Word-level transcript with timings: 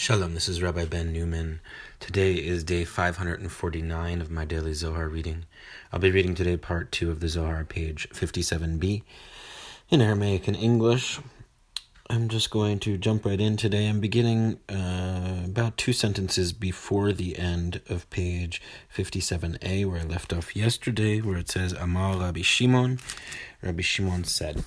Shalom, 0.00 0.34
this 0.34 0.48
is 0.48 0.62
Rabbi 0.62 0.84
Ben 0.84 1.12
Newman. 1.12 1.58
Today 1.98 2.34
is 2.34 2.62
day 2.62 2.84
549 2.84 4.20
of 4.20 4.30
my 4.30 4.44
daily 4.44 4.72
Zohar 4.72 5.08
reading. 5.08 5.44
I'll 5.92 5.98
be 5.98 6.12
reading 6.12 6.36
today 6.36 6.56
part 6.56 6.92
2 6.92 7.10
of 7.10 7.18
the 7.18 7.28
Zohar, 7.28 7.64
page 7.64 8.08
57b, 8.10 9.02
in 9.88 10.00
Aramaic 10.00 10.46
and 10.46 10.56
English. 10.56 11.18
I'm 12.08 12.28
just 12.28 12.48
going 12.50 12.78
to 12.78 12.96
jump 12.96 13.24
right 13.24 13.40
in 13.40 13.56
today. 13.56 13.88
I'm 13.88 13.98
beginning 13.98 14.60
uh, 14.68 15.42
about 15.44 15.76
two 15.76 15.92
sentences 15.92 16.52
before 16.52 17.12
the 17.12 17.36
end 17.36 17.80
of 17.88 18.08
page 18.08 18.62
57a, 18.96 19.84
where 19.84 20.00
I 20.00 20.04
left 20.04 20.32
off 20.32 20.54
yesterday, 20.54 21.20
where 21.20 21.38
it 21.38 21.50
says, 21.50 21.72
Amal 21.72 22.20
Rabbi 22.20 22.42
Shimon. 22.42 23.00
Rabbi 23.62 23.82
Shimon 23.82 24.22
said, 24.22 24.62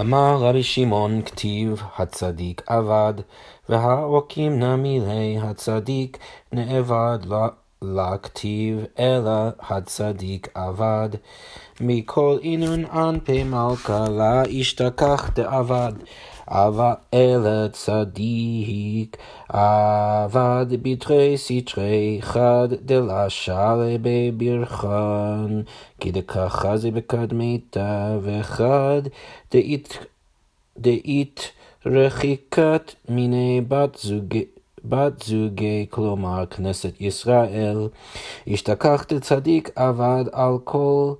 אמר 0.00 0.36
רבי 0.40 0.62
שמעון 0.62 1.22
כתיב 1.22 1.82
הצדיק 1.98 2.62
אבד, 2.68 3.14
והעוקים 3.68 4.58
נמילי 4.58 5.38
הצדיק 5.42 6.18
נאבד 6.52 7.18
לכתיב, 7.82 8.84
אלא 8.98 9.48
הצדיק 9.70 10.48
אבד. 10.56 11.08
מכל 11.80 12.38
אינון 12.42 12.84
אנפי 12.84 13.44
מלכה 13.44 14.08
לה 14.08 14.42
ישתכח 14.48 15.30
דאבד. 15.34 15.92
אל 17.14 17.68
צדיק, 17.72 19.16
עבד 19.48 20.66
בתרי 20.82 21.38
סתרי 21.38 22.18
חד 22.20 22.68
דלשלה 22.82 23.96
בברכן, 24.02 25.60
כי 26.00 26.12
דככה 26.12 26.76
זה 26.76 26.90
בקדמיתה, 26.90 28.18
וחד 28.22 29.02
דאית 30.78 31.52
רחיקת 31.86 32.92
מיני 33.08 33.60
בת 33.68 33.98
זוגי 33.98 34.44
בת 34.88 35.22
זוגי, 35.22 35.86
כלומר 35.90 36.46
כנסת 36.46 37.00
ישראל, 37.00 37.88
השתכח 38.46 39.06
דצדיק 39.08 39.70
עבד 39.76 40.24
על 40.32 40.58
כל 40.64 41.12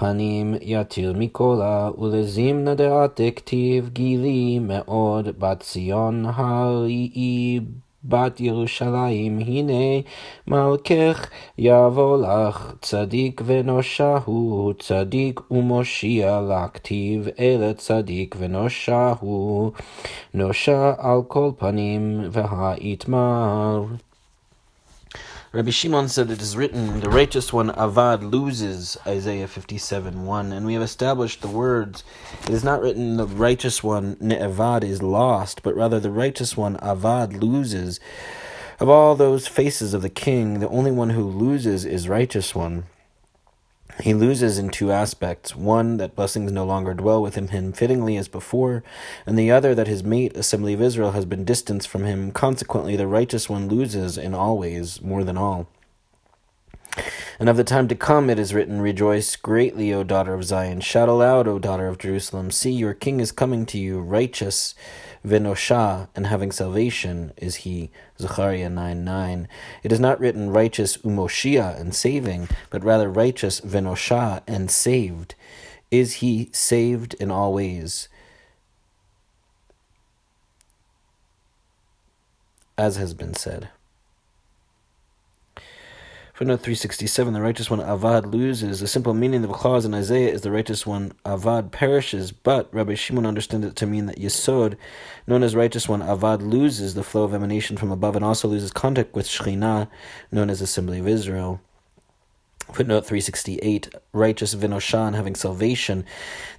פנים 0.00 0.54
יתיר 0.60 1.12
מקולה, 1.16 1.90
ולזימנה 1.98 2.74
דעת 2.74 3.20
כתיב 3.36 3.88
גילי 3.92 4.58
מאוד 4.58 5.28
בת 5.38 5.60
ציון 5.60 6.24
הראי 6.26 7.60
בת 8.04 8.40
ירושלים, 8.40 9.38
הנה 9.38 10.00
מלכך 10.46 11.30
יבוא 11.58 12.18
לך, 12.18 12.74
צדיק 12.82 13.42
ונושע 13.44 14.18
הוא, 14.24 14.72
צדיק 14.78 15.40
ומושיע 15.50 16.40
לכתיב, 16.40 17.28
אלה 17.40 17.74
צדיק 17.74 18.36
ונושע 18.38 19.12
הוא, 19.20 19.72
נושע 20.34 20.92
על 20.98 21.22
כל 21.28 21.50
פנים 21.58 22.20
והיתמר. 22.30 23.84
Rabbi 25.52 25.70
Shimon 25.70 26.06
said 26.08 26.30
it 26.30 26.40
is 26.40 26.56
written, 26.56 27.00
the 27.00 27.10
righteous 27.10 27.52
one 27.52 27.70
Avad 27.70 28.30
loses, 28.30 28.96
Isaiah 29.04 29.48
57 29.48 30.24
1. 30.24 30.52
And 30.52 30.64
we 30.64 30.74
have 30.74 30.82
established 30.82 31.42
the 31.42 31.48
words, 31.48 32.04
it 32.42 32.50
is 32.50 32.62
not 32.62 32.80
written 32.80 33.16
the 33.16 33.26
righteous 33.26 33.82
one 33.82 34.14
Ne'avad 34.20 34.84
is 34.84 35.02
lost, 35.02 35.64
but 35.64 35.74
rather 35.74 35.98
the 35.98 36.12
righteous 36.12 36.56
one 36.56 36.76
Avad 36.76 37.40
loses. 37.40 37.98
Of 38.78 38.88
all 38.88 39.16
those 39.16 39.48
faces 39.48 39.92
of 39.92 40.02
the 40.02 40.08
king, 40.08 40.60
the 40.60 40.68
only 40.68 40.92
one 40.92 41.10
who 41.10 41.24
loses 41.24 41.84
is 41.84 42.08
righteous 42.08 42.54
one. 42.54 42.84
He 44.02 44.14
loses 44.14 44.58
in 44.58 44.70
two 44.70 44.90
aspects 44.90 45.54
one, 45.54 45.96
that 45.98 46.16
blessings 46.16 46.52
no 46.52 46.64
longer 46.64 46.94
dwell 46.94 47.22
with 47.22 47.34
him 47.34 47.72
fittingly 47.72 48.16
as 48.16 48.28
before, 48.28 48.82
and 49.26 49.38
the 49.38 49.50
other, 49.50 49.74
that 49.74 49.88
his 49.88 50.02
mate, 50.02 50.36
Assembly 50.36 50.72
of 50.72 50.82
Israel, 50.82 51.12
has 51.12 51.24
been 51.24 51.44
distanced 51.44 51.88
from 51.88 52.04
him. 52.04 52.32
Consequently, 52.32 52.96
the 52.96 53.06
righteous 53.06 53.48
one 53.48 53.68
loses 53.68 54.16
in 54.16 54.34
all 54.34 54.58
ways, 54.58 55.02
more 55.02 55.24
than 55.24 55.36
all. 55.36 55.68
And 57.38 57.48
of 57.48 57.56
the 57.56 57.64
time 57.64 57.88
to 57.88 57.94
come 57.94 58.28
it 58.28 58.38
is 58.38 58.52
written, 58.52 58.80
Rejoice 58.80 59.36
greatly, 59.36 59.92
O 59.94 60.02
daughter 60.02 60.34
of 60.34 60.44
Zion. 60.44 60.80
Shout 60.80 61.08
aloud, 61.08 61.48
O 61.48 61.58
daughter 61.58 61.86
of 61.86 61.98
Jerusalem. 61.98 62.50
See, 62.50 62.72
your 62.72 62.94
king 62.94 63.20
is 63.20 63.32
coming 63.32 63.64
to 63.66 63.78
you, 63.78 64.00
righteous 64.00 64.74
Venosha, 65.24 66.08
and 66.14 66.26
having 66.26 66.50
salvation 66.50 67.32
is 67.36 67.56
he. 67.56 67.90
Zechariah 68.18 68.70
9 68.70 69.04
9. 69.04 69.48
It 69.82 69.92
is 69.92 70.00
not 70.00 70.18
written 70.18 70.50
righteous 70.50 70.96
Umoshia 70.98 71.78
and 71.78 71.94
saving, 71.94 72.48
but 72.70 72.84
rather 72.84 73.10
righteous 73.10 73.60
Venosha 73.60 74.42
and 74.46 74.70
saved. 74.70 75.34
Is 75.90 76.14
he 76.16 76.48
saved 76.52 77.14
in 77.14 77.30
all 77.30 77.52
ways? 77.52 78.08
As 82.78 82.96
has 82.96 83.12
been 83.12 83.34
said. 83.34 83.68
Footnote 86.40 86.62
367 86.62 87.34
The 87.34 87.42
righteous 87.42 87.68
one 87.68 87.80
Avad 87.80 88.32
loses. 88.32 88.80
The 88.80 88.88
simple 88.88 89.12
meaning 89.12 89.44
of 89.44 89.50
the 89.50 89.54
clause 89.54 89.84
in 89.84 89.92
Isaiah 89.92 90.32
is 90.32 90.40
the 90.40 90.50
righteous 90.50 90.86
one 90.86 91.12
Avad 91.26 91.70
perishes, 91.70 92.32
but 92.32 92.72
Rabbi 92.72 92.94
Shimon 92.94 93.26
understands 93.26 93.66
it 93.66 93.76
to 93.76 93.86
mean 93.86 94.06
that 94.06 94.18
Yesod, 94.18 94.78
known 95.26 95.42
as 95.42 95.54
righteous 95.54 95.86
one 95.86 96.00
Avad, 96.00 96.40
loses 96.40 96.94
the 96.94 97.02
flow 97.02 97.24
of 97.24 97.34
emanation 97.34 97.76
from 97.76 97.90
above 97.90 98.16
and 98.16 98.24
also 98.24 98.48
loses 98.48 98.72
contact 98.72 99.14
with 99.14 99.26
Shekhinah, 99.26 99.88
known 100.32 100.48
as 100.48 100.62
Assembly 100.62 100.98
of 100.98 101.06
Israel. 101.06 101.60
Footnote 102.72 103.04
368, 103.04 103.94
righteous 104.12 104.54
Vinoshan 104.54 105.14
having 105.14 105.34
salvation. 105.34 106.04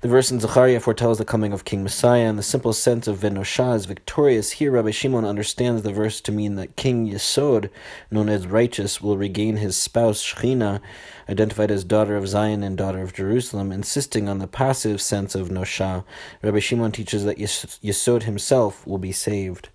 The 0.02 0.10
verse 0.10 0.30
in 0.30 0.40
Zechariah 0.40 0.80
foretells 0.80 1.18
the 1.18 1.26
coming 1.26 1.54
of 1.54 1.66
King 1.66 1.84
Messiah, 1.84 2.28
and 2.28 2.38
the 2.38 2.44
simple 2.44 2.74
sense 2.74 3.08
of 3.08 3.20
Vinosha 3.20 3.76
is 3.76 3.86
victorious. 3.86 4.52
Here, 4.52 4.72
Rabbi 4.72 4.92
Shimon 4.92 5.26
understands 5.26 5.82
the 5.82 5.94
verse 5.94 6.20
to 6.22 6.32
mean 6.32 6.56
that 6.56 6.76
King 6.76 7.08
Yesod, 7.08 7.70
known 8.12 8.30
as 8.30 8.46
righteous, 8.46 9.02
will 9.02 9.18
regain 9.18 9.58
his 9.58 9.78
spouse 9.78 10.22
Shechina, 10.22 10.82
identified 11.30 11.72
as 11.72 11.84
daughter 11.84 12.18
of 12.18 12.28
Zion 12.28 12.62
and 12.62 12.78
daughter 12.78 13.02
of 13.02 13.14
Jerusalem, 13.14 13.72
insisting 13.72 14.28
on 14.28 14.40
the 14.40 14.48
passive 14.48 15.02
sense 15.02 15.34
of 15.34 15.50
Nosha. 15.50 16.04
Rabbi 16.44 16.60
Shimon 16.60 16.92
teaches 16.92 17.24
that 17.24 17.38
Yesod 17.38 18.24
himself 18.24 18.86
will 18.86 19.00
be 19.00 19.14
saved. 19.14 19.70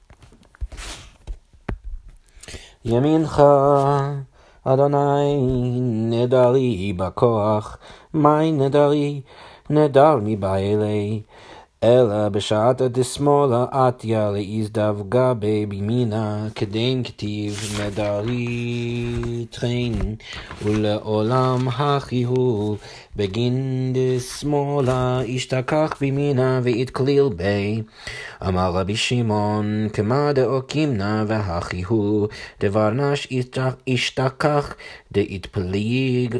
Yamincha. 2.85 4.27
אדוני 4.66 5.38
נדרי 6.09 6.94
בכוח, 6.98 7.78
מי 8.14 8.52
נדרי, 8.52 9.22
נדר 9.70 10.18
מבעלי. 10.24 11.22
אלא 11.86 12.30
בשעתא 12.30 12.88
דשמאלה 12.88 13.66
עטיה 13.72 14.32
לאיזדווגה 14.32 15.34
בימינה, 15.34 16.48
כדין 16.56 17.04
כתיב 17.04 17.80
נדרי 17.82 19.46
טחן, 19.50 19.92
ולעולם 20.64 21.68
הכי 21.68 22.24
הוא, 22.24 22.78
בגין 23.16 23.94
דשמאלה 23.94 25.22
ישתכח 25.26 25.94
בימינה 26.00 26.59
ויתכליל 26.64 27.30
בי. 27.36 27.82
אמר 28.48 28.72
רבי 28.72 28.96
שמעון, 28.96 29.88
כמה 29.94 30.34
דאוקימנה 30.34 31.24
והכי 31.28 31.84
הוא, 31.84 32.28
דבר 32.59 32.90
נש 32.90 33.28
ישתכח 33.88 34.76
דאיתפליג 35.12 36.38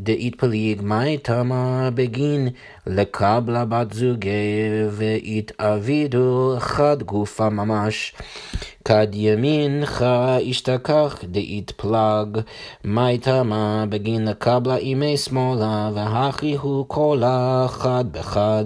דאיתפליג 0.00 0.82
מאי 0.82 1.18
תמה 1.18 1.90
בגין 1.94 2.48
לקבלה 2.87 3.65
בת 3.65 3.93
זוגי 3.93 4.69
והתאבידו 4.89 6.55
חד 6.59 7.03
גופה 7.03 7.49
ממש. 7.49 8.13
כד 8.85 9.07
ימינך 9.13 10.05
אשתכח 10.49 11.19
דאית 11.23 11.71
פלג, 11.71 12.39
מי 12.83 13.17
תמה 13.17 13.85
בגין 13.89 14.27
לקבלה 14.27 14.75
אימי 14.75 15.17
שמאלה, 15.17 15.91
והכי 15.93 16.57
הוא 16.61 16.85
כל 16.87 17.21
חד 17.67 18.05
בחד, 18.11 18.63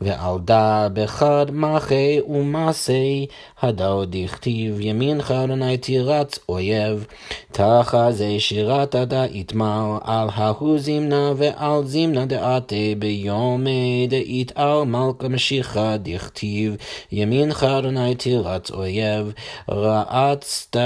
ועל 0.00 0.38
דה 0.44 0.88
בחד 0.92 1.46
מחי 1.52 2.20
ומסי, 2.28 3.26
הדאו 3.62 4.04
דכתיב 4.04 4.80
ימינך 4.80 5.30
אדוני 5.30 5.76
תירץ 5.76 6.38
אויב, 6.48 7.06
תחזה 7.52 8.34
שירת 8.38 8.94
עדה 8.94 9.26
יתמר, 9.30 9.98
על 10.04 10.28
ההוא 10.34 10.78
זימנה 10.78 11.32
ועל 11.36 11.84
זימנה 11.84 12.26
דעתי 12.26 12.94
ביומי 13.58 14.06
דאית 14.10 14.52
על 14.54 14.82
מלכה 14.84 15.28
משיחה 15.28 15.96
דכתיב, 15.96 16.76
ימינך 17.12 17.64
אדוני 17.64 18.14
תירץ 18.14 18.70
אויב, 18.70 19.32
רעצת 19.70 20.76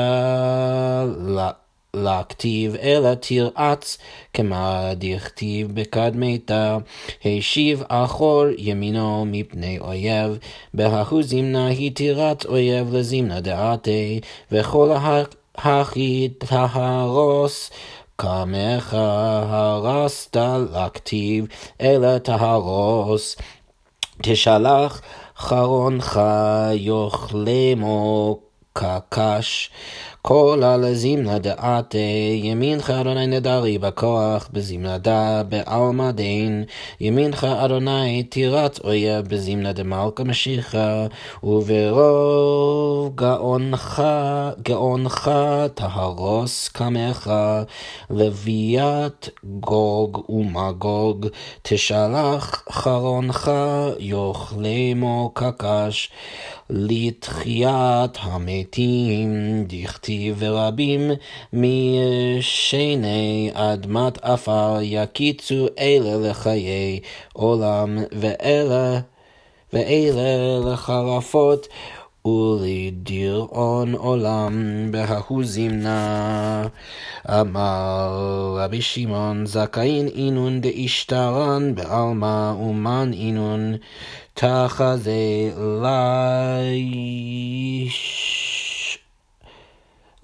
לכתיב, 1.97 2.75
אלא 2.75 3.15
תרעץ, 3.15 3.99
כמה 4.35 4.93
דכתיב 4.97 5.69
בקדמיתה, 5.75 6.79
השיב 7.25 7.83
אחור 7.89 8.45
ימינו 8.59 9.25
מפני 9.27 9.79
אויב, 9.79 10.39
בההוא 10.75 11.23
זימנה 11.23 11.67
היא 11.67 11.93
תרעץ 11.95 12.47
אויב 12.47 12.95
לזימנה 12.95 13.41
דעתי, 13.41 14.21
וכל 14.53 14.93
הכי 15.57 16.29
תהרוס 16.39 17.71
כמך 18.23 18.95
הרסת 19.49 20.37
לכתיב, 20.73 21.47
אלא 21.81 22.19
תהרוס. 22.19 23.37
תשלח 24.23 25.01
חרונך 25.37 26.21
יאכלמו 26.75 28.39
קקש. 28.73 29.71
כל 30.27 30.63
הלזימנה 30.65 31.39
דעתה, 31.39 31.99
ימינך 32.43 32.91
אדוני 32.91 33.27
נדרי 33.27 33.79
בכוח, 33.79 34.49
בזימנה 34.53 34.99
דה 34.99 35.43
בעלמא 35.49 36.11
דין, 36.11 36.65
ימינך 37.01 37.45
אדוני 37.45 38.23
תירץ 38.23 38.79
אויב, 38.81 39.29
בזימנה 39.29 39.73
דמלכה 39.73 40.25
משיחה, 40.25 41.07
וברוב 41.43 43.15
גאונך, 43.15 44.03
גאונך 44.63 45.31
תהרוס 45.75 46.69
קמך, 46.69 47.33
לוויית 48.11 49.29
גוג 49.45 50.31
ומגוג, 50.31 51.27
תשלח 51.63 52.65
חרונך 52.71 53.51
יאכלמו 53.99 55.31
קקש. 55.35 56.11
לתחיית 56.75 58.19
המתים, 58.21 59.65
דכתיב 59.69 60.12
ורבים 60.39 61.11
משני 61.53 63.51
אדמת 63.55 64.25
עפר 64.25 64.79
יקיצו 64.83 65.67
אלה 65.79 66.31
לחיי 66.31 67.01
עולם 67.33 67.99
ואלה 68.13 69.01
ואלה 69.73 70.73
לחרפות 70.73 71.69
ולדיראון 72.27 73.95
עולם 73.95 74.87
בההוא 74.91 75.45
זימנה. 75.45 76.67
אמר 77.29 78.55
רבי 78.57 78.83
שמעון 78.83 79.47
זכאין 79.47 80.09
אינון 80.09 80.61
דאישתרן 80.61 81.75
בעלמא 81.75 82.53
ומן 82.59 83.11
אינון 83.13 83.75
תחזה 84.35 85.51
לאיש 87.13 87.93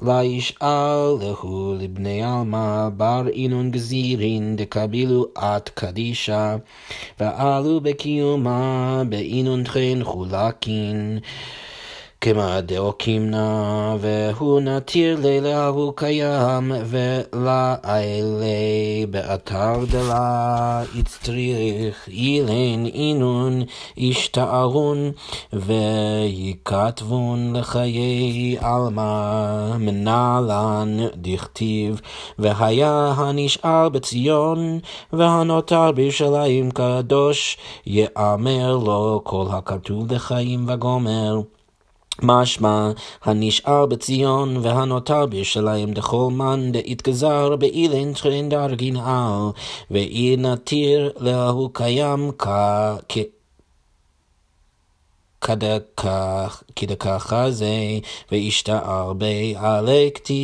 לישאל 0.03 1.17
להו 1.21 1.75
לבני 1.79 2.23
עלמא 2.23 2.89
בר 2.97 3.29
אינון 3.33 3.71
גזירין 3.71 4.57
דקבילו 4.57 5.27
את 5.39 5.69
קדישה 5.69 6.57
ועלו 7.21 7.81
בקיומה 7.81 9.03
באינון 9.09 9.65
תכן 9.65 9.99
חולקין 10.03 11.19
כמה 12.21 12.61
דאוקימנה, 12.61 13.97
והוא 14.01 14.61
נתיר 14.61 15.19
לילה 15.23 15.67
הוא 15.67 15.93
קיים, 15.97 16.73
ולאלה 16.85 18.47
באתר 19.11 19.85
דלה 19.91 20.83
יצטריך 20.95 22.09
אילן 22.09 22.87
אינון 22.87 23.63
ישתערון, 23.97 25.11
ויקטבון 25.53 27.57
לחיי 27.57 28.57
עלמא 28.61 29.77
מנהלן 29.79 30.97
דכתיב, 31.15 32.01
והיה 32.39 33.15
הנשאר 33.17 33.89
בציון, 33.89 34.79
והנותר 35.13 35.93
בירושלים 35.93 36.71
קדוש, 36.71 37.59
יאמר 37.87 38.77
לו 38.77 39.21
כל 39.25 39.47
הכתוב 39.51 40.13
לחיים 40.13 40.65
וגומר. 40.69 41.41
משמע 42.23 42.91
הנשאר 43.25 43.87
בציון 43.87 44.57
והנותר 44.57 45.27
בירושלים 45.27 45.93
דכל 45.93 46.29
מן 46.31 46.73
דהתגזר 46.73 47.57
באילן 47.57 48.13
טרן 48.13 48.49
דרגין 48.49 48.97
על, 48.97 49.51
ואי 49.91 50.37
נתיר 50.39 51.13
להוא 51.17 51.71
קיים 51.73 52.31
כ... 52.39 52.49
כדכך 56.77 57.35
זה, 57.49 57.99
וישתער 58.33 59.13
בעלי 59.13 60.11
כתיב. 60.15 60.39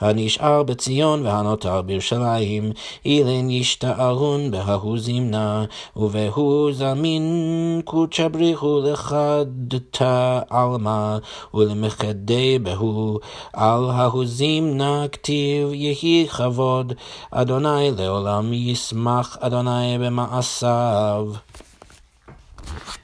הנשאר 0.00 0.62
בציון 0.62 1.26
והנותר 1.26 1.82
בירושלים, 1.82 2.72
אילן 3.04 3.50
ישתערון 3.50 4.50
בהוא 4.50 4.98
זמנה, 4.98 5.64
ובהוא 5.96 6.72
זמין 6.72 7.80
קודשא 7.84 8.28
בריחו 8.28 8.80
לחדתא 8.84 10.40
עלמא, 10.50 11.16
ולמחדי 11.54 12.58
בהוא 12.58 13.18
על 13.52 13.90
ההוא 13.90 14.24
זמנה 14.26 15.04
כתיב 15.12 15.72
יהי 15.72 16.26
כבוד, 16.28 16.92
אדוני 17.30 17.90
לעולם 17.96 18.52
ישמח 18.52 19.36
אדוני 19.40 19.98
במעשיו. 20.00 21.28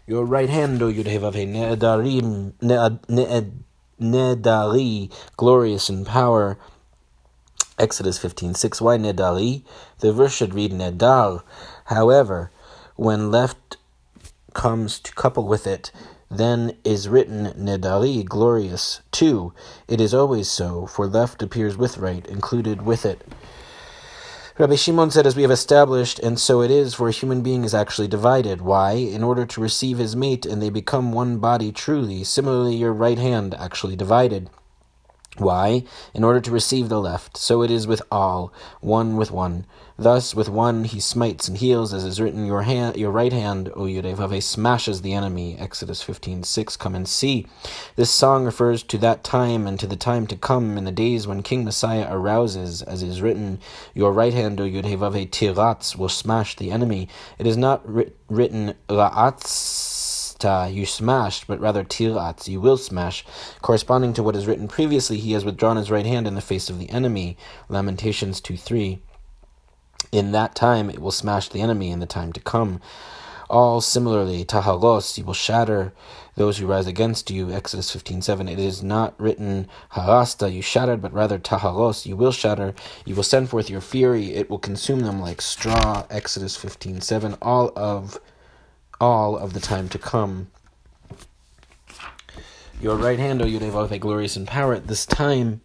Your 0.07 0.25
right 0.25 0.49
hand, 0.49 0.83
O 0.83 0.91
Yudhevave, 0.91 1.47
Ne'adarim, 1.47 2.53
Ne'adari, 4.01 5.11
glorious 5.37 5.89
in 5.91 6.05
power. 6.05 6.59
Exodus 7.79 8.19
15:6. 8.19 8.81
Why 8.81 8.97
Nedari? 8.97 9.63
The 10.01 10.13
verse 10.13 10.35
should 10.35 10.55
read 10.55 10.73
Nedar. 10.73 11.43
However, 11.85 12.51
when 12.97 13.31
left 13.31 13.77
comes 14.53 14.99
to 15.01 15.13
couple 15.13 15.47
with 15.47 15.67
it, 15.67 15.93
then 16.31 16.77
is 16.85 17.09
written 17.09 17.53
Nedari, 17.57 18.25
glorious, 18.25 19.01
too. 19.13 19.53
It 19.87 20.01
is 20.01 20.13
always 20.13 20.51
so, 20.51 20.87
for 20.87 21.07
left 21.07 21.43
appears 21.43 21.77
with 21.77 21.99
right, 21.99 22.27
included 22.27 22.83
with 22.83 23.07
it. 23.07 23.25
Rabbi 24.59 24.75
Shimon 24.75 25.13
said, 25.13 25.25
as 25.25 25.37
we 25.37 25.43
have 25.43 25.53
established, 25.53 26.19
and 26.19 26.37
so 26.37 26.63
it 26.63 26.71
is, 26.73 26.93
for 26.93 27.07
a 27.07 27.13
human 27.13 27.43
being 27.43 27.63
is 27.63 27.75
actually 27.75 28.09
divided. 28.09 28.61
Why? 28.61 28.95
In 28.95 29.23
order 29.23 29.47
to 29.47 29.61
receive 29.61 29.99
his 29.99 30.17
mate, 30.17 30.45
and 30.45 30.61
they 30.61 30.69
become 30.69 31.13
one 31.13 31.39
body 31.39 31.71
truly. 31.71 32.25
Similarly, 32.25 32.75
your 32.75 32.93
right 32.93 33.19
hand 33.19 33.55
actually 33.55 33.95
divided. 33.95 34.51
Why? 35.39 35.85
In 36.15 36.25
order 36.25 36.41
to 36.41 36.51
receive 36.51 36.89
the 36.89 37.01
left. 37.01 37.37
So 37.37 37.63
it 37.63 37.71
is 37.71 37.87
with 37.87 38.03
all, 38.11 38.53
one 38.81 39.17
with 39.17 39.31
one. 39.31 39.67
Thus, 40.01 40.33
with 40.33 40.49
one 40.49 40.85
he 40.85 41.01
smites 41.01 41.49
and 41.49 41.59
heals, 41.59 41.93
as 41.93 42.05
is 42.05 42.21
written, 42.21 42.47
Your 42.47 42.63
hand, 42.63 42.97
your 42.97 43.11
right 43.11 43.33
hand, 43.33 43.73
O 43.75 43.81
Yudevave, 43.81 44.41
smashes 44.43 45.03
the 45.03 45.13
enemy. 45.13 45.57
Exodus 45.59 46.05
15:6. 46.05 46.77
Come 46.79 46.95
and 46.95 47.09
see. 47.09 47.47
This 47.97 48.11
song 48.11 48.45
refers 48.45 48.85
to 48.85 48.99
that 48.99 49.25
time 49.25 49.67
and 49.67 49.79
to 49.81 49.89
the 49.89 49.97
time 49.97 50.29
to 50.29 50.37
come, 50.37 50.79
in 50.79 50.85
the 50.85 50.93
days 50.93 51.27
when 51.27 51.43
King 51.43 51.65
Messiah 51.65 52.07
arouses, 52.09 52.83
as 52.83 53.03
is 53.03 53.21
written, 53.21 53.59
Your 53.93 54.13
right 54.13 54.35
hand, 54.35 54.61
O 54.61 54.65
Yudevave, 54.65 55.31
tirats, 55.31 55.97
will 55.97 56.09
smash 56.09 56.55
the 56.55 56.71
enemy. 56.71 57.09
It 57.37 57.47
is 57.49 57.57
not 57.57 57.83
written 58.29 58.75
ra'ats 60.39 60.67
uh, 60.67 60.69
you 60.69 60.87
smashed, 60.87 61.47
but 61.47 61.61
rather 61.61 61.85
tirat, 61.85 62.49
you 62.49 62.61
will 62.61 62.77
smash, 62.77 63.25
corresponding 63.63 64.13
to 64.15 64.23
what 64.23 64.37
is 64.37 64.47
written 64.47 64.69
previously, 64.69 65.19
he 65.19 65.33
has 65.33 65.45
withdrawn 65.45 65.77
his 65.77 65.91
right 65.91 66.07
hand 66.07 66.27
in 66.27 66.35
the 66.35 66.41
face 66.41 66.71
of 66.71 66.79
the 66.79 66.91
enemy. 66.91 67.37
Lamentations 67.69 68.41
2 68.41 68.57
3. 68.57 69.01
In 70.13 70.33
that 70.33 70.55
time 70.55 70.89
it 70.91 71.01
will 71.01 71.11
smash 71.11 71.49
the 71.49 71.61
enemy 71.61 71.91
in 71.91 72.01
the 72.01 72.07
time 72.07 72.33
to 72.33 72.41
come. 72.41 72.81
All 73.51 73.81
similarly, 73.81 74.45
tahalos, 74.45 75.17
you 75.17 75.25
will 75.25 75.35
shatter 75.35 75.95
those 76.35 76.59
who 76.59 76.67
rise 76.67 76.87
against 76.87 77.31
you. 77.31 77.51
Exodus 77.51 77.91
15:7. 77.91 78.47
It 78.47 78.59
is 78.59 78.83
not 78.83 79.19
written 79.19 79.67
harasta, 79.93 80.53
you 80.53 80.61
shattered, 80.61 81.01
but 81.01 81.15
rather 81.15 81.39
tahalos, 81.39 82.05
you 82.05 82.15
will 82.15 82.31
shatter. 82.31 82.75
You 83.07 83.15
will 83.15 83.23
send 83.23 83.49
forth 83.49 83.71
your 83.71 83.81
fury; 83.81 84.35
it 84.35 84.51
will 84.51 84.59
consume 84.59 85.01
them 85.01 85.19
like 85.21 85.41
straw. 85.41 86.05
Exodus 86.11 86.59
15:7. 86.59 87.39
All 87.41 87.73
of 87.75 88.21
all 89.01 89.37
of 89.37 89.53
the 89.53 89.61
time 89.61 89.89
to 89.91 89.99
come. 89.99 90.49
Your 92.81 92.97
right 92.97 93.19
hand, 93.19 93.43
O 93.43 93.45
Yudevave, 93.45 93.99
glorious 93.99 94.37
in 94.37 94.47
power 94.47 94.73
at 94.73 94.87
this 94.87 95.05
time 95.05 95.63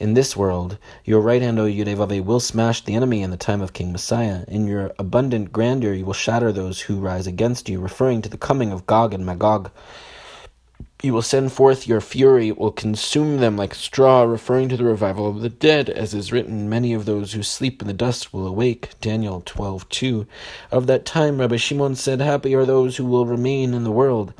in 0.00 0.14
this 0.14 0.34
world. 0.34 0.78
Your 1.04 1.20
right 1.20 1.42
hand, 1.42 1.58
O 1.58 1.66
Yudevave, 1.66 2.24
will 2.24 2.40
smash 2.40 2.82
the 2.82 2.94
enemy 2.94 3.22
in 3.22 3.30
the 3.30 3.36
time 3.36 3.60
of 3.60 3.74
King 3.74 3.92
Messiah. 3.92 4.46
In 4.48 4.66
your 4.66 4.94
abundant 4.98 5.52
grandeur, 5.52 5.92
you 5.92 6.06
will 6.06 6.14
shatter 6.14 6.52
those 6.52 6.80
who 6.80 7.00
rise 7.00 7.26
against 7.26 7.68
you, 7.68 7.80
referring 7.80 8.22
to 8.22 8.30
the 8.30 8.38
coming 8.38 8.72
of 8.72 8.86
Gog 8.86 9.12
and 9.12 9.26
Magog. 9.26 9.70
You 11.04 11.12
will 11.12 11.20
send 11.20 11.52
forth 11.52 11.86
your 11.86 12.00
fury, 12.00 12.48
it 12.48 12.56
will 12.56 12.72
consume 12.72 13.36
them 13.36 13.58
like 13.58 13.74
straw, 13.74 14.22
referring 14.22 14.70
to 14.70 14.76
the 14.78 14.84
revival 14.84 15.28
of 15.28 15.42
the 15.42 15.50
dead, 15.50 15.90
as 15.90 16.14
is 16.14 16.32
written, 16.32 16.66
Many 16.66 16.94
of 16.94 17.04
those 17.04 17.34
who 17.34 17.42
sleep 17.42 17.82
in 17.82 17.88
the 17.88 17.92
dust 17.92 18.32
will 18.32 18.46
awake. 18.46 18.88
Daniel 19.02 19.42
12:2. 19.42 20.26
Of 20.70 20.86
that 20.86 21.04
time, 21.04 21.40
Rabbi 21.40 21.56
Shimon 21.56 21.94
said, 21.94 22.22
Happy 22.22 22.54
are 22.54 22.64
those 22.64 22.96
who 22.96 23.04
will 23.04 23.26
remain 23.26 23.74
in 23.74 23.84
the 23.84 23.90
world. 23.90 24.32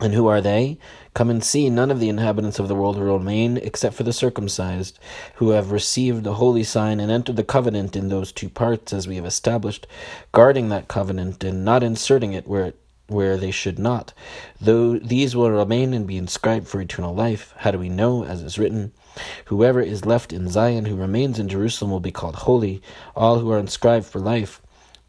And 0.00 0.14
who 0.14 0.26
are 0.26 0.40
they? 0.40 0.78
Come 1.14 1.30
and 1.30 1.44
see, 1.44 1.70
none 1.70 1.92
of 1.92 2.00
the 2.00 2.08
inhabitants 2.08 2.58
of 2.58 2.66
the 2.66 2.74
world 2.74 2.96
will 2.96 3.16
remain, 3.16 3.56
except 3.58 3.94
for 3.94 4.02
the 4.02 4.12
circumcised, 4.12 4.98
who 5.36 5.50
have 5.50 5.70
received 5.70 6.24
the 6.24 6.34
holy 6.34 6.64
sign 6.64 6.98
and 6.98 7.12
entered 7.12 7.36
the 7.36 7.44
covenant 7.44 7.94
in 7.94 8.08
those 8.08 8.32
two 8.32 8.48
parts, 8.48 8.92
as 8.92 9.06
we 9.06 9.14
have 9.14 9.24
established, 9.24 9.86
guarding 10.32 10.70
that 10.70 10.88
covenant 10.88 11.44
and 11.44 11.64
not 11.64 11.84
inserting 11.84 12.32
it 12.32 12.48
where 12.48 12.64
it 12.64 12.81
where 13.12 13.36
they 13.36 13.50
should 13.50 13.78
not. 13.78 14.12
Though 14.60 14.98
these 14.98 15.36
will 15.36 15.50
remain 15.50 15.94
and 15.94 16.06
be 16.06 16.16
inscribed 16.16 16.66
for 16.66 16.80
eternal 16.80 17.14
life, 17.14 17.54
how 17.58 17.70
do 17.70 17.78
we 17.78 17.88
know, 17.88 18.24
as 18.24 18.42
is 18.42 18.58
written? 18.58 18.92
Whoever 19.46 19.80
is 19.80 20.06
left 20.06 20.32
in 20.32 20.48
Zion 20.48 20.86
who 20.86 20.96
remains 20.96 21.38
in 21.38 21.48
Jerusalem 21.48 21.90
will 21.90 22.00
be 22.00 22.10
called 22.10 22.36
holy, 22.36 22.80
all 23.14 23.38
who 23.38 23.50
are 23.52 23.58
inscribed 23.58 24.06
for 24.06 24.18
life. 24.18 24.62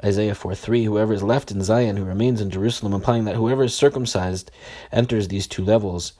Isaiah 0.04 0.36
4 0.36 0.54
3, 0.54 0.84
whoever 0.84 1.14
is 1.14 1.24
left 1.24 1.50
in 1.52 1.62
Zion, 1.64 1.96
who 1.96 2.04
remains 2.04 2.42
in 2.42 2.50
Jerusalem, 2.50 2.94
implying 2.94 3.24
that 3.24 3.38
whoever 3.38 3.64
is 3.64 3.74
circumcised 3.74 4.52
enters 4.92 5.30
these 5.30 5.48
two 5.48 5.64
levels. 5.64 6.14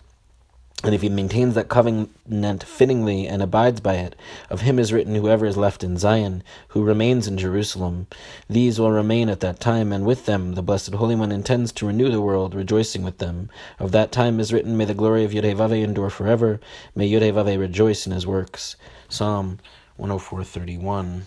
And 0.86 0.94
if 0.94 1.02
he 1.02 1.08
maintains 1.08 1.56
that 1.56 1.70
covenant 1.70 2.64
fittingly 2.64 3.26
and 3.26 3.42
abides 3.42 3.80
by 3.80 3.96
it, 3.96 4.18
of 4.50 4.62
him 4.62 4.78
is 4.78 4.92
written, 4.92 5.16
Whoever 5.16 5.46
is 5.46 5.56
left 5.56 5.82
in 5.82 5.98
Zion, 5.98 6.44
who 6.70 6.84
remains 6.84 7.26
in 7.26 7.38
Jerusalem, 7.38 8.08
these 8.50 8.80
will 8.80 8.92
remain 8.92 9.30
at 9.30 9.40
that 9.40 9.62
time, 9.62 9.94
and 9.94 10.06
with 10.06 10.26
them 10.26 10.56
the 10.56 10.62
Blessed 10.62 10.94
Holy 10.94 11.16
One 11.16 11.32
intends 11.32 11.72
to 11.74 11.88
renew 11.88 12.10
the 12.10 12.20
world, 12.20 12.54
rejoicing 12.54 13.04
with 13.04 13.20
them. 13.20 13.50
Of 13.80 13.94
that 13.94 14.12
time 14.12 14.42
is 14.42 14.52
written, 14.52 14.76
May 14.76 14.84
the 14.84 14.94
glory 14.94 15.24
of 15.24 15.32
Yudhevave 15.32 15.82
endure 15.82 16.10
forever, 16.10 16.60
may 16.94 17.10
Yudhevave 17.10 17.58
rejoice 17.58 18.06
in 18.06 18.12
his 18.12 18.28
works. 18.28 18.76
Psalm 19.08 19.60
104.31 19.98 21.22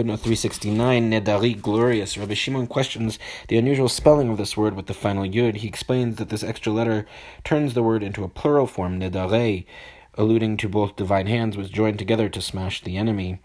Footnote 0.00 0.20
369, 0.20 1.10
Nedari, 1.10 1.60
glorious. 1.60 2.16
Rabbi 2.16 2.32
Shimon 2.32 2.66
questions 2.66 3.18
the 3.48 3.58
unusual 3.58 3.90
spelling 3.90 4.30
of 4.30 4.38
this 4.38 4.56
word 4.56 4.74
with 4.74 4.86
the 4.86 4.94
final 4.94 5.24
yud. 5.24 5.56
He 5.56 5.68
explains 5.68 6.16
that 6.16 6.30
this 6.30 6.42
extra 6.42 6.72
letter 6.72 7.04
turns 7.44 7.74
the 7.74 7.82
word 7.82 8.02
into 8.02 8.24
a 8.24 8.28
plural 8.30 8.66
form, 8.66 8.98
Nedare, 8.98 9.66
alluding 10.14 10.56
to 10.56 10.70
both 10.70 10.96
divine 10.96 11.26
hands 11.26 11.54
which 11.54 11.70
joined 11.70 11.98
together 11.98 12.30
to 12.30 12.40
smash 12.40 12.80
the 12.80 12.96
enemy. 12.96 13.40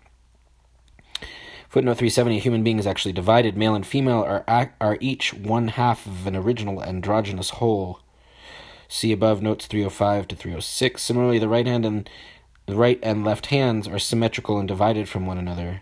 Footnote 1.67 1.97
370, 1.97 2.39
human 2.39 2.63
beings 2.63 2.87
actually 2.87 3.11
divided. 3.11 3.57
Male 3.57 3.75
and 3.75 3.85
female 3.85 4.23
are, 4.23 4.73
are 4.79 4.97
each 5.01 5.33
one 5.33 5.67
half 5.67 6.05
of 6.05 6.25
an 6.25 6.37
original 6.37 6.81
androgynous 6.81 7.49
whole. 7.49 7.99
See 8.87 9.11
above 9.11 9.41
notes 9.41 9.65
305 9.67 10.29
to 10.29 10.37
306. 10.37 11.03
Similarly, 11.03 11.37
the 11.37 11.49
right 11.49 11.67
hand 11.67 11.85
and 11.85 12.09
the 12.65 12.77
right 12.77 12.99
and 13.03 13.25
left 13.25 13.47
hands 13.47 13.89
are 13.89 13.99
symmetrical 13.99 14.57
and 14.57 14.69
divided 14.69 15.09
from 15.09 15.25
one 15.25 15.37
another. 15.37 15.81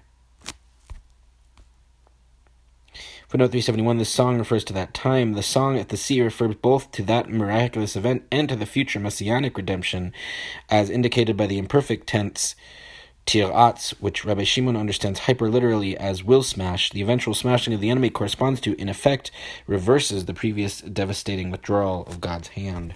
Footnote 3.34 3.48
371 3.48 3.98
This 3.98 4.10
song 4.10 4.38
refers 4.38 4.63
to 4.66 4.74
that 4.74 4.94
time. 4.94 5.34
The 5.34 5.42
song 5.42 5.80
at 5.80 5.90
the 5.90 5.98
sea 5.98 6.22
refers 6.22 6.54
both 6.54 6.92
to 6.92 7.02
that 7.02 7.32
miraculous 7.32 7.96
event 7.96 8.25
and 8.32 8.48
to 8.48 8.56
the 8.56 8.68
future 8.68 9.00
messianic 9.00 9.58
redemption, 9.58 10.13
as 10.70 10.92
indicated 10.92 11.36
by 11.36 11.48
the 11.48 11.58
imperfect 11.58 12.06
tense 12.06 12.56
tiratz, 13.25 13.96
which 14.00 14.24
Rabbi 14.24 14.44
Shimon 14.44 14.78
understands 14.78 15.22
hyperliterally 15.22 15.96
as 15.96 16.24
will 16.24 16.44
smash. 16.44 16.92
The 16.92 17.02
eventual 17.02 17.34
smashing 17.34 17.74
of 17.74 17.82
the 17.82 17.90
enemy 17.90 18.12
corresponds 18.12 18.62
to, 18.62 18.80
in 18.80 18.88
effect, 18.88 19.32
reverses 19.66 20.25
the 20.25 20.36
previous 20.36 20.82
devastating 20.82 21.50
withdrawal 21.50 22.04
of 22.04 22.22
God's 22.22 22.50
hand. 22.50 22.94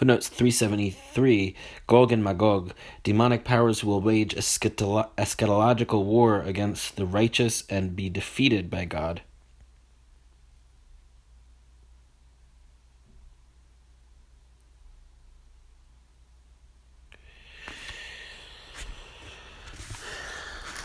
Footnotes 0.00 0.28
373 0.28 1.54
Gog 1.86 2.12
and 2.12 2.24
Magog, 2.24 2.72
demonic 3.02 3.44
powers 3.44 3.82
will 3.82 4.00
wage 4.00 4.34
eschatological 4.34 6.04
war 6.04 6.42
against 6.42 6.96
the 6.96 7.06
righteous 7.06 7.64
and 7.68 7.96
be 7.96 8.08
defeated 8.08 8.70
by 8.70 8.84
God. 8.84 9.20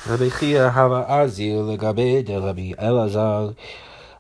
רבי 0.08 0.32
חייא 0.32 0.64
הווה 0.64 1.22
אזיל 1.22 1.62
לגבי 1.74 2.22
דרבי 2.22 2.74
אלעזר, 2.80 3.50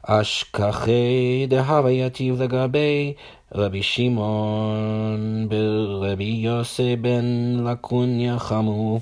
אשכחי 0.03 1.45
דהווה 1.49 1.91
יתיב 1.91 2.41
לגבי 2.41 3.13
רבי 3.54 3.82
שמעון 3.82 5.46
ברבי 5.48 6.24
יוסי 6.24 6.96
בן 6.96 7.56
לקוניה 7.64 8.38
חמו, 8.38 9.00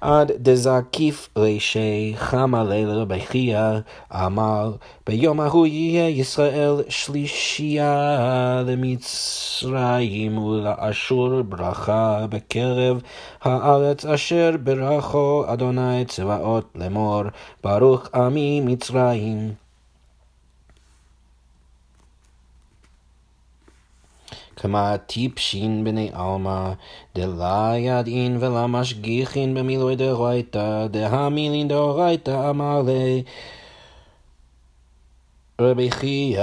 עד 0.00 0.32
דזקיף 0.38 1.28
רישי 1.36 2.12
חמה 2.16 2.64
לרבי 2.64 3.20
חייא, 3.20 3.78
אמר, 4.12 4.72
ביום 5.06 5.40
ההוא 5.40 5.66
יהיה 5.66 6.08
ישראל 6.08 6.76
שלישייה 6.88 8.62
למצרים 8.66 10.38
ולאשור 10.38 11.42
ברכה 11.42 12.26
בקרב 12.30 13.00
הארץ 13.42 14.06
אשר 14.06 14.50
ברכו 14.62 15.44
אדוני 15.46 16.04
צבאות 16.04 16.68
לאמור, 16.74 17.22
ברוך 17.64 18.08
עמי 18.14 18.60
מצרים. 18.60 19.63
כמה 24.56 24.96
טיפשין 24.98 25.84
בני 25.84 26.10
עלמא, 26.12 26.72
דלה 27.14 27.72
ידעין 27.78 28.36
ולה 28.40 28.66
משגיחין 28.66 29.54
במילוי 29.54 29.96
דאורייתא, 29.96 30.86
דהמילין 30.86 31.68
דאורייתא 31.68 32.50
אמר 32.50 32.82
לי. 32.82 33.22
רבי 35.60 35.90
חייא, 35.90 36.42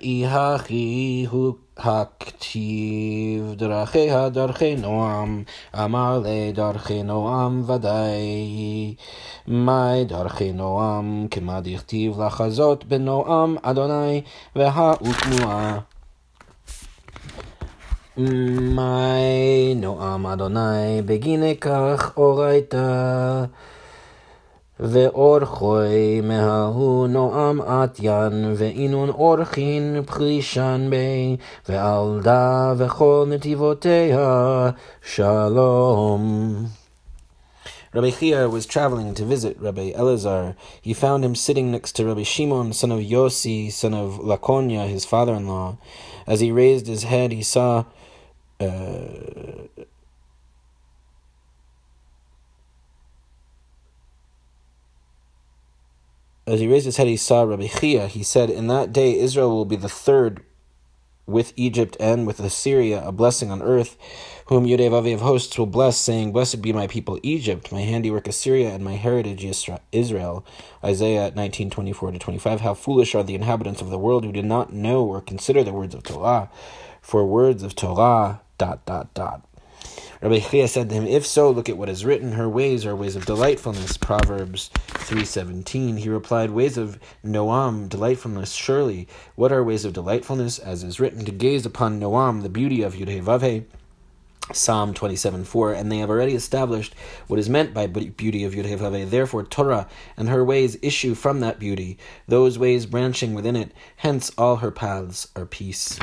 אי 0.00 0.26
הכי 0.26 1.26
הוא 1.30 1.54
הכתיב 1.78 3.54
דרכיה 3.56 4.28
דרכי 4.28 4.76
נועם, 4.76 5.42
אמר 5.74 6.18
לי 6.18 6.52
דרכי 6.52 7.02
נועם 7.02 7.62
ודאי. 7.66 8.94
מאי 9.48 10.04
דרכי 10.04 10.52
נועם, 10.52 11.26
כמה 11.30 11.60
דכתיב 11.60 12.20
לחזות 12.20 12.84
בנועם 12.84 13.56
אדוני, 13.62 14.22
והוא 14.56 15.12
תנועה. 15.22 15.78
מאי 18.75 19.75
נועם 19.75 20.27
אדוני 20.27 21.01
בגיני 21.05 21.55
כך 21.61 22.11
אורייתא 22.17 23.43
ואורחוי 24.79 26.21
מההו 26.23 27.07
נועם 27.07 27.61
עטיין 27.61 28.53
ואינון 28.57 29.09
אורחין 29.09 30.01
פרישן 30.05 30.87
בי 30.89 31.37
ועל 31.69 32.19
דא 32.23 32.73
וכל 32.77 33.25
נתיבותיה 33.29 34.69
שלום. 35.05 36.65
Rabbi 37.93 38.09
Chia 38.09 38.49
was 38.49 38.65
traveling 38.65 39.13
to 39.13 39.23
visit 39.23 39.55
Rabbi 39.59 39.91
Elazar. 39.91 40.55
He 40.81 40.95
found 40.95 41.23
him 41.23 41.35
sitting 41.35 41.69
next 41.71 41.91
to 41.91 42.05
Rabbi 42.07 42.23
Shimon, 42.23 42.73
son 42.73 42.91
of 42.91 43.01
Yossi, 43.01 43.71
son 43.71 43.93
of 43.93 44.13
Lakonya, 44.13 44.87
his 44.87 45.05
father-in-law. 45.05 45.77
As 46.25 46.39
he 46.39 46.51
raised 46.51 46.87
his 46.87 47.03
head, 47.03 47.31
he 47.31 47.43
saw 47.43 47.83
uh, 48.60 49.84
as 56.46 56.60
he 56.60 56.66
raised 56.66 56.86
his 56.86 56.96
head, 56.96 57.06
he 57.06 57.16
saw 57.16 57.42
Rabbi 57.42 57.68
Chia. 57.68 58.08
He 58.08 58.22
said, 58.22 58.50
In 58.50 58.66
that 58.68 58.92
day, 58.92 59.18
Israel 59.18 59.50
will 59.50 59.64
be 59.64 59.76
the 59.76 59.88
third 59.88 60.42
with 61.26 61.52
Egypt 61.56 61.96
and 62.00 62.26
with 62.26 62.40
Assyria, 62.40 63.06
a 63.06 63.12
blessing 63.12 63.50
on 63.50 63.60
earth, 63.60 63.98
whom 64.46 64.64
Yudevave 64.64 65.12
of 65.12 65.20
hosts 65.20 65.58
will 65.58 65.66
bless, 65.66 65.98
saying, 65.98 66.32
Blessed 66.32 66.62
be 66.62 66.72
my 66.72 66.86
people 66.86 67.20
Egypt, 67.22 67.70
my 67.70 67.82
handiwork 67.82 68.26
Assyria, 68.26 68.70
and 68.70 68.82
my 68.82 68.94
heritage 68.94 69.44
Israel. 69.92 70.44
Isaiah 70.82 71.30
19, 71.36 71.68
24 71.68 72.12
to 72.12 72.18
25. 72.18 72.62
How 72.62 72.72
foolish 72.72 73.14
are 73.14 73.22
the 73.22 73.34
inhabitants 73.34 73.82
of 73.82 73.90
the 73.90 73.98
world 73.98 74.24
who 74.24 74.32
did 74.32 74.46
not 74.46 74.72
know 74.72 75.04
or 75.04 75.20
consider 75.20 75.62
the 75.62 75.72
words 75.72 75.94
of 75.94 76.02
Torah. 76.02 76.50
For 77.02 77.26
words 77.26 77.62
of 77.62 77.76
Torah 77.76 78.40
dot 78.58 78.84
dot 78.84 79.14
dot. 79.14 79.44
Rabbi 80.20 80.40
Chia 80.40 80.66
said 80.66 80.88
to 80.88 80.96
him, 80.96 81.06
If 81.06 81.24
so, 81.24 81.50
look 81.50 81.68
at 81.68 81.76
what 81.76 81.88
is 81.88 82.04
written. 82.04 82.32
Her 82.32 82.48
ways 82.48 82.84
are 82.84 82.96
ways 82.96 83.14
of 83.14 83.24
delightfulness. 83.24 83.96
Proverbs 83.96 84.70
3.17. 84.88 85.98
He 85.98 86.08
replied, 86.08 86.50
Ways 86.50 86.76
of 86.76 86.98
Noam, 87.24 87.88
delightfulness, 87.88 88.52
surely. 88.52 89.06
What 89.36 89.52
are 89.52 89.62
ways 89.62 89.84
of 89.84 89.92
delightfulness? 89.92 90.58
As 90.58 90.82
is 90.82 90.98
written, 90.98 91.24
to 91.24 91.30
gaze 91.30 91.64
upon 91.64 92.00
Noam, 92.00 92.42
the 92.42 92.48
beauty 92.48 92.82
of 92.82 92.94
Yudhe 92.94 93.64
Psalm 94.52 94.94
27.4, 94.94 95.76
and 95.76 95.92
they 95.92 95.98
have 95.98 96.10
already 96.10 96.34
established 96.34 96.94
what 97.26 97.38
is 97.38 97.50
meant 97.50 97.74
by 97.74 97.86
beauty 97.86 98.44
of 98.44 98.54
Yudhe 98.54 99.10
Therefore, 99.10 99.44
Torah 99.44 99.86
and 100.16 100.28
her 100.28 100.44
ways 100.44 100.78
issue 100.82 101.14
from 101.14 101.40
that 101.40 101.60
beauty, 101.60 101.98
those 102.26 102.58
ways 102.58 102.86
branching 102.86 103.34
within 103.34 103.56
it. 103.56 103.72
Hence, 103.98 104.32
all 104.38 104.56
her 104.56 104.70
paths 104.70 105.28
are 105.36 105.46
peace. 105.46 105.98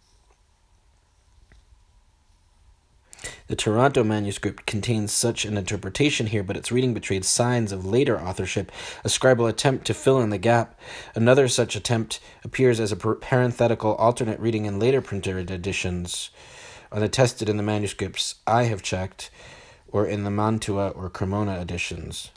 The 3.53 3.57
Toronto 3.57 4.03
manuscript 4.03 4.65
contains 4.65 5.13
such 5.13 5.45
an 5.45 5.59
interpretation 5.59 6.29
here, 6.29 6.43
but 6.43 6.57
its 6.57 6.73
reading 6.73 6.95
betrayed 6.95 7.23
signs 7.23 7.71
of 7.71 7.85
later 7.85 8.19
authorship, 8.19 8.73
a 9.05 9.09
scribal 9.09 9.47
attempt 9.47 9.87
to 9.89 9.93
fill 9.93 10.23
in 10.23 10.31
the 10.31 10.39
gap. 10.39 10.81
Another 11.15 11.49
such 11.49 11.77
attempt 11.77 12.19
appears 12.45 12.81
as 12.81 12.93
a 12.93 12.97
parenthetical 12.97 13.95
alternate 13.97 14.41
reading 14.41 14.65
in 14.65 14.79
later 14.79 15.03
printed 15.03 15.51
editions, 15.51 16.31
unattested 16.91 17.51
in 17.51 17.59
the 17.59 17.63
manuscripts 17.63 18.37
I 18.47 18.63
have 18.63 18.81
checked, 18.81 19.31
or 19.87 20.07
in 20.07 20.25
the 20.25 20.31
Mantua 20.31 20.89
or 20.89 21.11
Cremona 21.11 21.61
editions. 21.61 22.31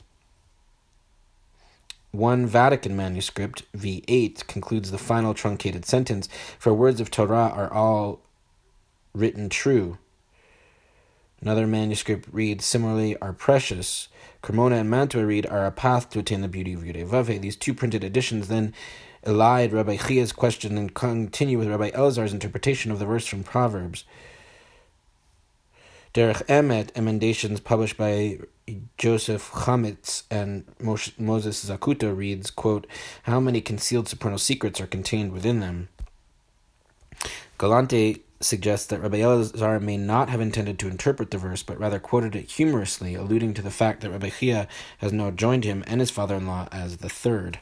One 2.10 2.44
Vatican 2.44 2.94
manuscript, 2.94 3.62
V8, 3.72 4.46
concludes 4.48 4.90
the 4.90 4.98
final 4.98 5.32
truncated 5.32 5.86
sentence 5.86 6.28
For 6.58 6.74
words 6.74 7.00
of 7.00 7.10
Torah 7.10 7.50
are 7.54 7.72
all 7.72 8.20
written 9.14 9.48
true. 9.48 9.96
Another 11.46 11.68
manuscript 11.68 12.28
reads, 12.32 12.64
similarly, 12.64 13.16
are 13.18 13.32
precious. 13.32 14.08
Cremona 14.42 14.78
and 14.78 14.90
Mantua 14.90 15.24
read, 15.24 15.46
are 15.46 15.64
a 15.64 15.70
path 15.70 16.10
to 16.10 16.18
attain 16.18 16.40
the 16.40 16.48
beauty 16.48 16.72
of 16.72 16.80
Yudevave. 16.80 17.40
These 17.40 17.54
two 17.54 17.72
printed 17.72 18.02
editions 18.02 18.48
then 18.48 18.74
elide 19.24 19.72
Rabbi 19.72 19.96
Chia's 19.96 20.32
question 20.32 20.76
and 20.76 20.92
continue 20.92 21.56
with 21.56 21.68
Rabbi 21.68 21.90
Elazar's 21.90 22.32
interpretation 22.32 22.90
of 22.90 22.98
the 22.98 23.06
verse 23.06 23.26
from 23.26 23.44
Proverbs. 23.44 24.02
Derech 26.12 26.44
Emet, 26.46 26.90
emendations 26.96 27.60
published 27.60 27.96
by 27.96 28.40
Joseph 28.98 29.48
Hamiz 29.52 30.24
and 30.28 30.64
Moses 30.80 31.64
Zacuto 31.64 32.16
reads, 32.16 32.50
quote, 32.50 32.88
How 33.22 33.38
many 33.38 33.60
concealed 33.60 34.08
supernal 34.08 34.38
secrets 34.38 34.80
are 34.80 34.88
contained 34.88 35.30
within 35.30 35.60
them? 35.60 35.90
Galante 37.56 38.25
suggests 38.40 38.86
that 38.88 39.00
Rabbi 39.00 39.18
Elazar 39.18 39.80
may 39.80 39.96
not 39.96 40.28
have 40.28 40.40
intended 40.40 40.78
to 40.78 40.88
interpret 40.88 41.30
the 41.30 41.38
verse, 41.38 41.62
but 41.62 41.78
rather 41.78 41.98
quoted 41.98 42.36
it 42.36 42.50
humorously, 42.50 43.14
alluding 43.14 43.54
to 43.54 43.62
the 43.62 43.70
fact 43.70 44.02
that 44.02 44.10
Rabbi 44.10 44.30
Chia 44.30 44.68
has 44.98 45.12
now 45.12 45.30
joined 45.30 45.64
him 45.64 45.82
and 45.86 46.00
his 46.00 46.10
father-in-law 46.10 46.68
as 46.70 46.98
the 46.98 47.08
third. 47.08 47.58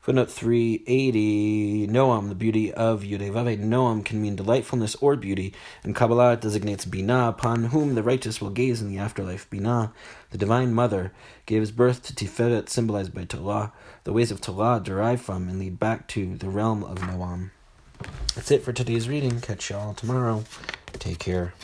Footnote 0.00 0.30
380, 0.30 1.88
Noam, 1.88 2.30
the 2.30 2.34
beauty 2.34 2.72
of 2.72 3.02
Yudevave. 3.02 3.62
Noam 3.62 4.02
can 4.02 4.22
mean 4.22 4.34
delightfulness 4.34 4.94
or 4.96 5.14
beauty, 5.14 5.52
and 5.84 5.94
Kabbalah 5.94 6.38
designates 6.38 6.86
Binah, 6.86 7.28
upon 7.28 7.64
whom 7.64 7.94
the 7.94 8.02
righteous 8.02 8.40
will 8.40 8.48
gaze 8.48 8.80
in 8.80 8.88
the 8.88 8.96
afterlife. 8.96 9.48
Binah, 9.50 9.92
the 10.30 10.38
divine 10.38 10.72
mother, 10.72 11.12
gives 11.44 11.70
birth 11.70 12.02
to 12.04 12.14
Tiferet, 12.14 12.70
symbolized 12.70 13.12
by 13.12 13.24
Torah. 13.24 13.74
The 14.04 14.14
ways 14.14 14.30
of 14.30 14.40
Torah 14.40 14.80
derive 14.82 15.20
from 15.20 15.50
and 15.50 15.58
lead 15.58 15.78
back 15.78 16.08
to 16.08 16.34
the 16.34 16.48
realm 16.48 16.82
of 16.82 17.00
Noam. 17.00 17.50
That's 18.34 18.50
it 18.50 18.62
for 18.62 18.72
today's 18.72 19.08
reading. 19.08 19.40
Catch 19.40 19.70
y'all 19.70 19.94
tomorrow. 19.94 20.44
Take 20.94 21.18
care. 21.18 21.54